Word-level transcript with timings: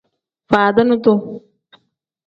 Faadini 0.49 0.99
duu. 1.05 1.17